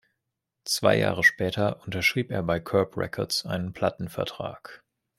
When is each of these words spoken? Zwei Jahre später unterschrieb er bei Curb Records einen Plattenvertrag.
Zwei 0.65 0.97
Jahre 0.97 1.23
später 1.23 1.83
unterschrieb 1.83 2.31
er 2.31 2.41
bei 2.41 2.59
Curb 2.59 2.97
Records 2.97 3.45
einen 3.45 3.71
Plattenvertrag. 3.71 4.83